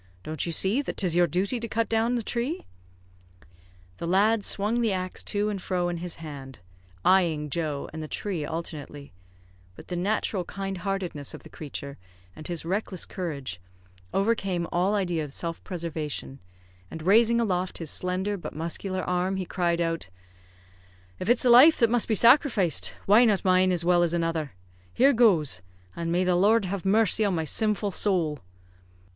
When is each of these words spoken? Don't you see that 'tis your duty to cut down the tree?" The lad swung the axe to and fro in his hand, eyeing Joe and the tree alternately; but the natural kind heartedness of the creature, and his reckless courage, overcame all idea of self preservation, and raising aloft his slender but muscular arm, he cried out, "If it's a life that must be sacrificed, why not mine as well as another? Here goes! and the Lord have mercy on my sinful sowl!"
Don't 0.23 0.47
you 0.47 0.51
see 0.51 0.81
that 0.81 0.97
'tis 0.97 1.15
your 1.15 1.27
duty 1.27 1.59
to 1.59 1.67
cut 1.67 1.87
down 1.87 2.15
the 2.15 2.23
tree?" 2.23 2.65
The 3.99 4.07
lad 4.07 4.43
swung 4.43 4.81
the 4.81 4.91
axe 4.91 5.21
to 5.25 5.49
and 5.49 5.61
fro 5.61 5.89
in 5.89 5.97
his 5.97 6.15
hand, 6.15 6.57
eyeing 7.05 7.51
Joe 7.51 7.87
and 7.93 8.01
the 8.01 8.07
tree 8.07 8.43
alternately; 8.43 9.13
but 9.75 9.89
the 9.89 9.95
natural 9.95 10.43
kind 10.45 10.79
heartedness 10.79 11.35
of 11.35 11.43
the 11.43 11.51
creature, 11.51 11.99
and 12.35 12.47
his 12.47 12.65
reckless 12.65 13.05
courage, 13.05 13.61
overcame 14.11 14.65
all 14.71 14.95
idea 14.95 15.23
of 15.23 15.31
self 15.31 15.63
preservation, 15.63 16.39
and 16.89 17.03
raising 17.03 17.39
aloft 17.39 17.77
his 17.77 17.91
slender 17.91 18.37
but 18.37 18.55
muscular 18.55 19.03
arm, 19.03 19.35
he 19.35 19.45
cried 19.45 19.79
out, 19.79 20.09
"If 21.19 21.29
it's 21.29 21.45
a 21.45 21.49
life 21.51 21.77
that 21.77 21.91
must 21.91 22.07
be 22.07 22.15
sacrificed, 22.15 22.95
why 23.05 23.23
not 23.25 23.45
mine 23.45 23.71
as 23.71 23.85
well 23.85 24.01
as 24.01 24.13
another? 24.13 24.53
Here 24.95 25.13
goes! 25.13 25.61
and 25.95 26.11
the 26.15 26.33
Lord 26.35 26.65
have 26.65 26.85
mercy 26.85 27.23
on 27.23 27.35
my 27.35 27.43
sinful 27.45 27.91
sowl!" 27.91 28.39